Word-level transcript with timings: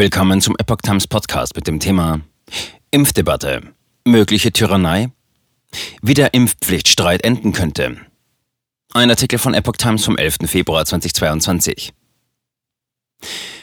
Willkommen 0.00 0.40
zum 0.40 0.56
Epoch 0.56 0.78
Times 0.78 1.06
Podcast 1.06 1.54
mit 1.56 1.66
dem 1.66 1.78
Thema 1.78 2.22
Impfdebatte. 2.90 3.74
Mögliche 4.06 4.50
Tyrannei? 4.50 5.10
Wie 6.00 6.14
der 6.14 6.32
Impfpflichtstreit 6.32 7.22
enden 7.22 7.52
könnte. 7.52 7.98
Ein 8.94 9.10
Artikel 9.10 9.38
von 9.38 9.52
Epoch 9.52 9.76
Times 9.76 10.02
vom 10.06 10.16
11. 10.16 10.38
Februar 10.46 10.86
2022. 10.86 11.92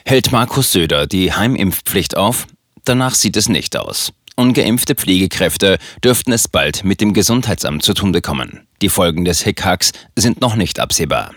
Hält 0.06 0.32
Markus 0.32 0.72
Söder 0.72 1.08
die 1.08 1.34
Heimimpfpflicht 1.34 2.16
auf? 2.16 2.46
Danach 2.84 3.16
sieht 3.16 3.36
es 3.36 3.50
nicht 3.50 3.76
aus. 3.76 4.14
Ungeimpfte 4.36 4.94
Pflegekräfte 4.94 5.80
dürften 6.04 6.34
es 6.34 6.48
bald 6.48 6.84
mit 6.84 7.02
dem 7.02 7.14
Gesundheitsamt 7.14 7.82
zu 7.82 7.96
tun 7.96 8.12
bekommen. 8.12 8.68
Die 8.84 8.90
Folgen 8.90 9.26
des 9.26 9.42
Hickhacks 9.42 9.92
sind 10.16 10.40
noch 10.40 10.56
nicht 10.56 10.80
absehbar. 10.80 11.34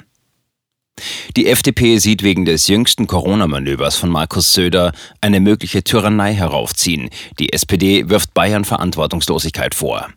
Die 1.37 1.47
FDP 1.47 1.99
sieht 1.99 2.23
wegen 2.23 2.45
des 2.45 2.69
jüngsten 2.69 3.07
Corona-Manövers 3.07 3.97
von 3.97 4.11
Markus 4.11 4.55
Söder 4.55 4.93
eine 5.21 5.41
mögliche 5.41 5.83
Tyrannei 5.85 6.35
heraufziehen. 6.35 7.11
Die 7.39 7.53
SPD 7.53 8.09
wirft 8.09 8.35
Bayern 8.35 8.65
Verantwortungslosigkeit 8.65 9.75
vor. 9.75 10.09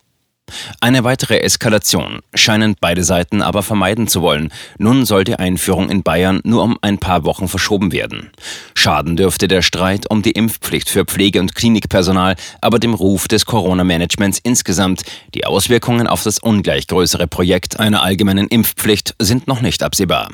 Eine 0.82 1.04
weitere 1.04 1.40
Eskalation 1.40 2.20
scheinen 2.34 2.76
beide 2.80 3.04
Seiten 3.04 3.41
aber 3.41 3.64
vermeiden 3.64 4.08
zu 4.08 4.22
wollen. 4.22 4.52
Nun 4.77 5.05
soll 5.05 5.24
die 5.24 5.36
Einführung 5.36 5.90
in 5.90 6.04
Bayern 6.04 6.41
nur 6.44 6.64
um 6.64 6.77
ein 6.82 6.98
paar 6.98 7.24
Wochen 7.24 7.48
verschoben 7.48 7.91
werden. 7.91 8.30
Schaden 8.76 9.16
dürfte 9.16 9.48
der 9.48 9.62
Streit 9.62 10.10
um 10.10 10.22
die 10.22 10.32
Impfpflicht 10.32 10.90
für 10.90 11.05
Pflege- 11.05 11.40
und 11.40 11.55
Klinikpersonal, 11.55 12.36
aber 12.62 12.80
dem 12.80 12.94
Ruf 12.94 13.27
des 13.27 13.46
Corona-Managements 13.46 14.40
insgesamt. 14.44 15.04
Die 15.34 15.46
Auswirkungen 15.46 16.08
auf 16.08 16.24
das 16.24 16.40
ungleich 16.40 16.88
größere 16.88 17.27
Projekt 17.27 17.80
einer 17.80 18.04
allgemeinen 18.04 18.48
Impfpflicht 18.48 19.16
sind 19.20 19.48
noch 19.48 19.62
nicht 19.62 19.82
absehbar. 19.82 20.30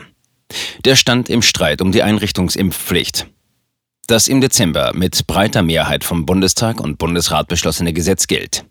Der 0.86 0.96
stand 0.96 1.30
im 1.30 1.42
Streit 1.42 1.82
um 1.82 1.92
die 1.92 2.04
Einrichtungsimpfpflicht. 2.04 3.28
Das 4.08 4.28
im 4.28 4.42
Dezember 4.42 4.94
mit 4.96 5.28
breiter 5.28 5.62
Mehrheit 5.62 6.04
vom 6.04 6.26
Bundestag 6.26 6.80
und 6.80 6.98
Bundesrat 6.98 7.48
beschlossene 7.48 7.94
Gesetz 7.94 8.28
gilt. 8.28 8.66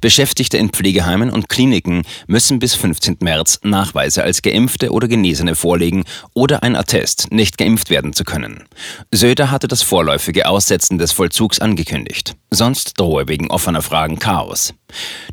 Beschäftigte 0.00 0.56
in 0.56 0.70
Pflegeheimen 0.70 1.30
und 1.30 1.48
Kliniken 1.48 2.02
müssen 2.26 2.58
bis 2.58 2.74
15. 2.74 3.18
März 3.20 3.60
Nachweise 3.62 4.22
als 4.22 4.42
Geimpfte 4.42 4.90
oder 4.90 5.08
Genesene 5.08 5.54
vorlegen 5.54 6.04
oder 6.34 6.62
ein 6.62 6.76
Attest, 6.76 7.32
nicht 7.32 7.58
geimpft 7.58 7.90
werden 7.90 8.12
zu 8.12 8.24
können. 8.24 8.64
Söder 9.10 9.50
hatte 9.50 9.68
das 9.68 9.82
vorläufige 9.82 10.46
Aussetzen 10.46 10.98
des 10.98 11.12
Vollzugs 11.12 11.58
angekündigt. 11.60 12.36
Sonst 12.50 12.98
drohe 12.98 13.28
wegen 13.28 13.50
offener 13.50 13.82
Fragen 13.82 14.18
Chaos. 14.18 14.74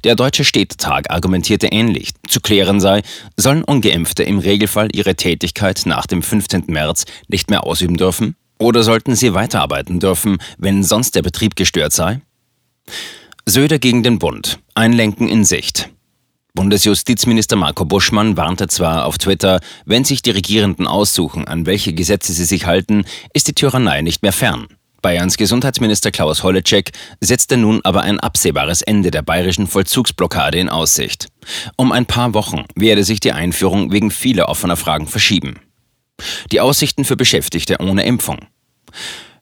Der 0.04 0.16
Deutsche 0.16 0.44
Städtetag 0.44 1.10
argumentierte 1.10 1.68
ähnlich. 1.68 2.12
Zu 2.28 2.42
klären 2.42 2.80
sei, 2.80 3.02
sollen 3.36 3.64
Ungeimpfte 3.64 4.24
im 4.24 4.40
Regelfall 4.40 4.90
ihre 4.94 5.16
Tätigkeit 5.16 5.82
nach 5.86 6.06
dem 6.06 6.22
15. 6.22 6.66
März 6.68 7.06
nicht 7.28 7.50
mehr 7.50 7.64
ausüben 7.64 7.98
dürfen? 7.98 8.36
Oder 8.60 8.84
sollten 8.84 9.16
sie 9.16 9.34
weiterarbeiten 9.34 10.00
dürfen, 10.00 10.38
wenn 10.58 10.84
sonst 10.84 11.16
der 11.16 11.22
Betrieb 11.22 11.56
gestört 11.56 11.94
sei? 11.94 12.22
Söder 13.50 13.80
gegen 13.80 14.04
den 14.04 14.20
Bund. 14.20 14.60
Einlenken 14.76 15.30
in 15.30 15.46
Sicht. 15.46 15.90
Bundesjustizminister 16.54 17.56
Marco 17.56 17.86
Buschmann 17.86 18.36
warnte 18.36 18.68
zwar 18.68 19.06
auf 19.06 19.18
Twitter, 19.18 19.62
wenn 19.86 20.04
sich 20.04 20.22
die 20.22 20.32
Regierenden 20.32 20.86
aussuchen, 20.86 21.48
an 21.48 21.66
welche 21.66 21.94
Gesetze 21.94 22.34
sie 22.34 22.44
sich 22.44 22.66
halten, 22.66 23.06
ist 23.34 23.48
die 23.48 23.54
Tyrannei 23.54 24.02
nicht 24.02 24.22
mehr 24.22 24.34
fern. 24.34 24.68
Bayerns 25.02 25.38
Gesundheitsminister 25.38 26.12
Klaus 26.12 26.44
Holleczek 26.44 26.92
setzte 27.22 27.56
nun 27.56 27.80
aber 27.86 28.02
ein 28.02 28.20
absehbares 28.20 28.82
Ende 28.82 29.12
der 29.12 29.22
bayerischen 29.22 29.68
Vollzugsblockade 29.68 30.58
in 30.58 30.68
Aussicht. 30.68 31.30
Um 31.78 31.94
ein 31.94 32.06
paar 32.06 32.34
Wochen 32.34 32.66
werde 32.76 33.06
sich 33.06 33.22
die 33.22 33.32
Einführung 33.32 33.94
wegen 33.94 34.12
vieler 34.12 34.50
offener 34.50 34.76
Fragen 34.76 35.08
verschieben. 35.08 35.62
Die 36.52 36.60
Aussichten 36.60 37.06
für 37.06 37.16
Beschäftigte 37.16 37.78
ohne 37.80 38.04
Impfung. 38.04 38.40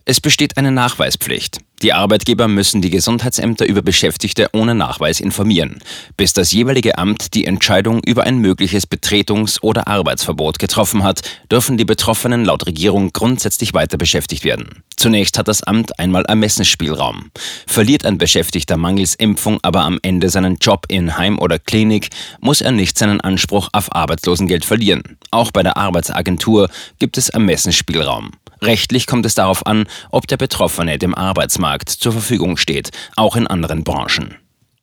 Es 0.06 0.22
besteht 0.22 0.58
eine 0.58 0.72
Nachweispflicht. 0.72 1.65
Die 1.82 1.92
Arbeitgeber 1.92 2.48
müssen 2.48 2.82
die 2.82 2.90
Gesundheitsämter 2.90 3.66
über 3.66 3.82
Beschäftigte 3.82 4.50
ohne 4.54 4.74
Nachweis 4.74 5.20
informieren, 5.20 5.80
bis 6.16 6.32
das 6.32 6.54
jeweilige 6.54 6.98
Amt 6.98 7.34
die 7.34 7.46
Entscheidung 7.46 8.02
über 8.06 8.24
ein 8.24 8.38
mögliches 8.38 8.88
Betretungs- 8.88 9.62
oder 9.62 9.88
Arbeitsverbot 9.88 10.58
getroffen 10.58 11.04
hat, 11.04 11.22
dürfen 11.52 11.76
die 11.76 11.84
Betroffenen 11.84 12.46
laut 12.46 12.66
Regierung 12.66 13.12
grundsätzlich 13.12 13.74
weiter 13.74 13.98
beschäftigt 13.98 14.46
werden. 14.46 14.84
Zunächst 14.96 15.38
hat 15.38 15.50
das 15.50 15.64
Amt 15.64 16.00
einmal 16.00 16.24
Ermessensspielraum. 16.24 17.32
Verliert 17.68 18.06
ein 18.06 18.18
Beschäftigter 18.18 18.78
mangels 18.78 19.14
Impfung 19.14 19.60
aber 19.62 19.82
am 19.82 20.00
Ende 20.02 20.30
seinen 20.30 20.56
Job 20.56 20.86
in 20.88 21.18
Heim 21.18 21.38
oder 21.38 21.60
Klinik, 21.60 22.10
muss 22.40 22.62
er 22.62 22.72
nicht 22.72 22.98
seinen 22.98 23.20
Anspruch 23.20 23.68
auf 23.74 23.94
Arbeitslosengeld 23.94 24.64
verlieren. 24.64 25.18
Auch 25.32 25.52
bei 25.52 25.62
der 25.62 25.76
Arbeitsagentur 25.76 26.70
gibt 27.00 27.18
es 27.18 27.28
Ermessensspielraum. 27.28 28.32
Rechtlich 28.66 29.06
kommt 29.06 29.26
es 29.28 29.36
darauf 29.36 29.66
an, 29.68 29.86
ob 30.10 30.28
der 30.28 30.38
Betroffene 30.38 30.98
dem 30.98 31.14
Arbeitsmarkt 31.14 31.90
zur 31.90 32.14
Verfügung 32.14 32.58
steht, 32.58 32.90
auch 33.16 33.36
in 33.36 33.46
anderen 33.46 33.84
Branchen. 33.84 34.36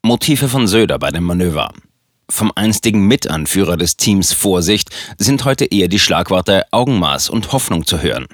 Motive 0.03 0.49
von 0.49 0.69
Söder 0.69 0.99
bei 0.99 1.11
dem 1.11 1.25
Manöver. 1.25 1.73
Vom 2.31 2.53
einstigen 2.55 3.07
Mitanführer 3.09 3.77
des 3.77 3.97
Teams 3.97 4.33
Vorsicht 4.33 4.91
sind 5.19 5.45
heute 5.45 5.65
eher 5.65 5.89
die 5.89 5.99
Schlagworte 5.99 6.65
Augenmaß 6.71 7.29
und 7.29 7.53
Hoffnung 7.53 7.85
zu 7.85 8.01
hören. 8.01 8.27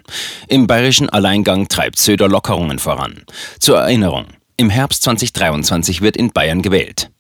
Im 0.49 0.67
bayerischen 0.67 1.09
Alleingang 1.09 1.69
treibt 1.69 1.99
Söder 1.99 2.29
Lockerungen 2.29 2.79
voran. 2.79 3.25
Zur 3.59 3.79
Erinnerung, 3.79 4.27
im 4.59 4.69
Herbst 4.69 5.03
2023 5.03 6.03
wird 6.03 6.17
in 6.17 6.31
Bayern 6.31 6.61
gewählt. 6.61 7.11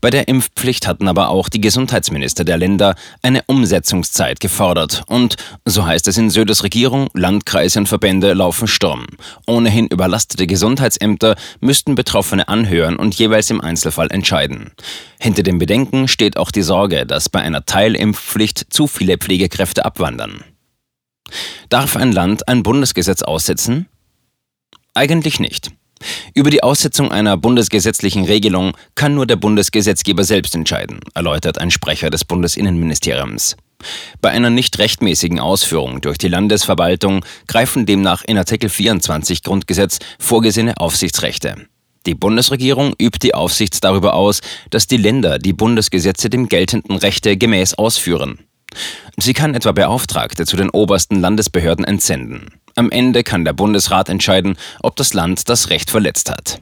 Bei 0.00 0.10
der 0.10 0.28
Impfpflicht 0.28 0.86
hatten 0.86 1.08
aber 1.08 1.28
auch 1.28 1.48
die 1.48 1.60
Gesundheitsminister 1.60 2.44
der 2.44 2.58
Länder 2.58 2.94
eine 3.22 3.42
Umsetzungszeit 3.46 4.40
gefordert 4.40 5.02
und, 5.06 5.36
so 5.64 5.86
heißt 5.86 6.08
es 6.08 6.18
in 6.18 6.30
Söders 6.30 6.62
Regierung, 6.62 7.08
Landkreise 7.14 7.78
und 7.78 7.88
Verbände 7.88 8.32
laufen 8.32 8.68
Sturm. 8.68 9.06
Ohnehin 9.46 9.86
überlastete 9.86 10.46
Gesundheitsämter 10.46 11.36
müssten 11.60 11.94
Betroffene 11.94 12.48
anhören 12.48 12.96
und 12.96 13.14
jeweils 13.16 13.50
im 13.50 13.60
Einzelfall 13.60 14.10
entscheiden. 14.10 14.72
Hinter 15.18 15.42
dem 15.42 15.58
Bedenken 15.58 16.08
steht 16.08 16.36
auch 16.36 16.50
die 16.50 16.62
Sorge, 16.62 17.06
dass 17.06 17.28
bei 17.28 17.40
einer 17.40 17.64
Teilimpfpflicht 17.64 18.66
zu 18.70 18.86
viele 18.86 19.18
Pflegekräfte 19.18 19.84
abwandern. 19.84 20.44
Darf 21.68 21.96
ein 21.96 22.12
Land 22.12 22.48
ein 22.48 22.62
Bundesgesetz 22.62 23.22
aussetzen? 23.22 23.88
Eigentlich 24.94 25.40
nicht. 25.40 25.72
Über 26.34 26.50
die 26.50 26.62
Aussetzung 26.62 27.10
einer 27.10 27.36
bundesgesetzlichen 27.36 28.24
Regelung 28.24 28.76
kann 28.94 29.14
nur 29.14 29.26
der 29.26 29.36
Bundesgesetzgeber 29.36 30.24
selbst 30.24 30.54
entscheiden, 30.54 31.00
erläutert 31.14 31.58
ein 31.58 31.70
Sprecher 31.70 32.10
des 32.10 32.24
Bundesinnenministeriums. 32.24 33.56
Bei 34.20 34.30
einer 34.30 34.50
nicht 34.50 34.78
rechtmäßigen 34.78 35.40
Ausführung 35.40 36.00
durch 36.00 36.18
die 36.18 36.28
Landesverwaltung 36.28 37.24
greifen 37.46 37.86
demnach 37.86 38.24
in 38.24 38.38
Artikel 38.38 38.68
24 38.68 39.42
Grundgesetz 39.42 39.98
vorgesehene 40.18 40.76
Aufsichtsrechte. 40.78 41.66
Die 42.06 42.14
Bundesregierung 42.14 42.94
übt 43.00 43.18
die 43.22 43.34
Aufsicht 43.34 43.82
darüber 43.82 44.14
aus, 44.14 44.40
dass 44.70 44.86
die 44.86 44.96
Länder 44.96 45.38
die 45.38 45.52
Bundesgesetze 45.52 46.30
dem 46.30 46.48
geltenden 46.48 46.96
Rechte 46.96 47.36
gemäß 47.36 47.74
ausführen. 47.74 48.45
Sie 49.16 49.32
kann 49.32 49.54
etwa 49.54 49.72
Beauftragte 49.72 50.46
zu 50.46 50.56
den 50.56 50.70
obersten 50.70 51.20
Landesbehörden 51.20 51.84
entsenden. 51.84 52.52
Am 52.74 52.90
Ende 52.90 53.24
kann 53.24 53.44
der 53.44 53.52
Bundesrat 53.52 54.08
entscheiden, 54.08 54.56
ob 54.82 54.96
das 54.96 55.14
Land 55.14 55.48
das 55.48 55.70
Recht 55.70 55.90
verletzt 55.90 56.30
hat. 56.30 56.60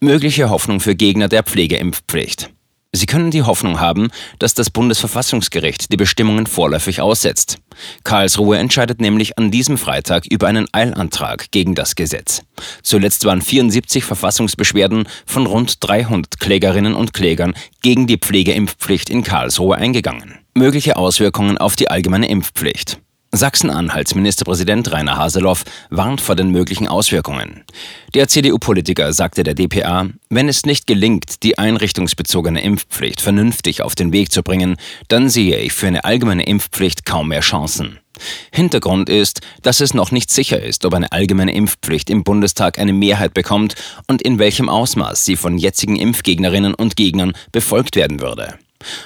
Mögliche 0.00 0.50
Hoffnung 0.50 0.80
für 0.80 0.94
Gegner 0.94 1.28
der 1.28 1.42
Pflegeimpfpflicht. 1.42 2.50
Sie 2.96 3.06
können 3.06 3.32
die 3.32 3.42
Hoffnung 3.42 3.80
haben, 3.80 4.08
dass 4.38 4.54
das 4.54 4.70
Bundesverfassungsgericht 4.70 5.90
die 5.90 5.96
Bestimmungen 5.96 6.46
vorläufig 6.46 7.00
aussetzt. 7.00 7.58
Karlsruhe 8.04 8.56
entscheidet 8.56 9.00
nämlich 9.00 9.36
an 9.36 9.50
diesem 9.50 9.78
Freitag 9.78 10.26
über 10.26 10.46
einen 10.46 10.68
Eilantrag 10.70 11.50
gegen 11.50 11.74
das 11.74 11.96
Gesetz. 11.96 12.42
Zuletzt 12.84 13.24
waren 13.24 13.42
74 13.42 14.04
Verfassungsbeschwerden 14.04 15.08
von 15.26 15.46
rund 15.46 15.78
300 15.80 16.38
Klägerinnen 16.38 16.94
und 16.94 17.12
Klägern 17.12 17.54
gegen 17.82 18.06
die 18.06 18.16
Pflegeimpfpflicht 18.16 19.10
in 19.10 19.24
Karlsruhe 19.24 19.74
eingegangen. 19.74 20.38
Mögliche 20.54 20.96
Auswirkungen 20.96 21.58
auf 21.58 21.74
die 21.74 21.90
allgemeine 21.90 22.28
Impfpflicht. 22.28 23.00
Sachsen-Anhalts 23.36 24.14
Ministerpräsident 24.14 24.90
Rainer 24.92 25.16
Haseloff 25.16 25.64
warnt 25.90 26.20
vor 26.20 26.36
den 26.36 26.50
möglichen 26.50 26.88
Auswirkungen. 26.88 27.64
Der 28.14 28.28
CDU-Politiker 28.28 29.12
sagte 29.12 29.42
der 29.42 29.54
dpa, 29.54 30.08
wenn 30.30 30.48
es 30.48 30.66
nicht 30.66 30.86
gelingt, 30.86 31.42
die 31.42 31.58
einrichtungsbezogene 31.58 32.62
Impfpflicht 32.62 33.20
vernünftig 33.20 33.82
auf 33.82 33.94
den 33.94 34.12
Weg 34.12 34.32
zu 34.32 34.42
bringen, 34.42 34.76
dann 35.08 35.28
sehe 35.28 35.58
ich 35.58 35.72
für 35.72 35.86
eine 35.86 36.04
allgemeine 36.04 36.44
Impfpflicht 36.44 37.04
kaum 37.04 37.28
mehr 37.28 37.40
Chancen. 37.40 37.98
Hintergrund 38.52 39.08
ist, 39.08 39.40
dass 39.62 39.80
es 39.80 39.94
noch 39.94 40.10
nicht 40.10 40.30
sicher 40.30 40.62
ist, 40.62 40.84
ob 40.84 40.94
eine 40.94 41.10
allgemeine 41.12 41.54
Impfpflicht 41.54 42.10
im 42.10 42.24
Bundestag 42.24 42.78
eine 42.78 42.92
Mehrheit 42.92 43.34
bekommt 43.34 43.74
und 44.06 44.22
in 44.22 44.38
welchem 44.38 44.68
Ausmaß 44.68 45.24
sie 45.24 45.36
von 45.36 45.58
jetzigen 45.58 45.96
Impfgegnerinnen 45.96 46.74
und 46.74 46.96
Gegnern 46.96 47.32
befolgt 47.52 47.96
werden 47.96 48.20
würde. 48.20 48.58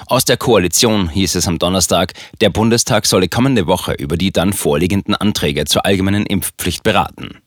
Aus 0.07 0.25
der 0.25 0.37
Koalition 0.37 1.09
hieß 1.09 1.35
es 1.35 1.49
am 1.49 1.59
Donnerstag, 1.59 2.15
der 2.41 2.51
Bundestag 2.51 3.07
solle 3.07 3.29
kommende 3.29 3.67
Woche 3.67 3.93
über 3.93 4.17
die 4.17 4.33
dann 4.33 4.53
vorliegenden 4.53 5.15
Anträge 5.15 5.65
zur 5.65 5.85
allgemeinen 5.85 6.27
Impfpflicht 6.27 6.83
beraten. 6.83 7.39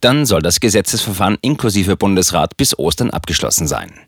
Dann 0.00 0.26
soll 0.26 0.42
das 0.42 0.60
Gesetzesverfahren 0.60 1.38
inklusive 1.40 1.96
Bundesrat 1.96 2.56
bis 2.56 2.78
Ostern 2.78 3.10
abgeschlossen 3.10 3.66
sein. 3.66 4.00